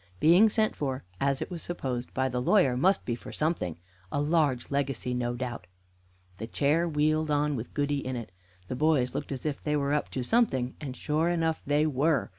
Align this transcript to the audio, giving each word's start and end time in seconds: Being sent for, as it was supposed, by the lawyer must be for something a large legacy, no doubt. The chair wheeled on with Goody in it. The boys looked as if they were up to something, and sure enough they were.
Being 0.19 0.49
sent 0.49 0.75
for, 0.75 1.03
as 1.19 1.43
it 1.43 1.51
was 1.51 1.61
supposed, 1.61 2.11
by 2.15 2.27
the 2.27 2.41
lawyer 2.41 2.75
must 2.75 3.05
be 3.05 3.13
for 3.13 3.31
something 3.31 3.77
a 4.11 4.19
large 4.19 4.71
legacy, 4.71 5.13
no 5.13 5.35
doubt. 5.35 5.67
The 6.39 6.47
chair 6.47 6.89
wheeled 6.89 7.29
on 7.29 7.55
with 7.55 7.75
Goody 7.75 8.03
in 8.03 8.15
it. 8.15 8.31
The 8.67 8.75
boys 8.75 9.13
looked 9.13 9.31
as 9.31 9.45
if 9.45 9.63
they 9.63 9.75
were 9.75 9.93
up 9.93 10.09
to 10.09 10.23
something, 10.23 10.73
and 10.81 10.97
sure 10.97 11.29
enough 11.29 11.61
they 11.67 11.85
were. 11.85 12.29